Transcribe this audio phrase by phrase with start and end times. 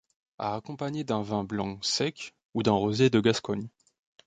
[0.39, 3.67] À accompagner d'un vin blanc sec, ou d'un rosé de Gascogne.